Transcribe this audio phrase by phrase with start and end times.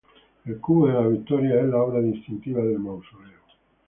[0.45, 3.37] El "Cubo de la Victoria" es la obra distintiva del Mausoleo.